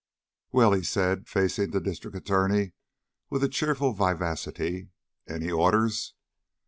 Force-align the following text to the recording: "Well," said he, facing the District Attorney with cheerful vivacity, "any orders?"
"Well," 0.51 0.81
said 0.81 1.19
he, 1.19 1.25
facing 1.25 1.69
the 1.69 1.79
District 1.79 2.17
Attorney 2.17 2.73
with 3.29 3.47
cheerful 3.51 3.93
vivacity, 3.93 4.89
"any 5.27 5.51
orders?" 5.51 6.15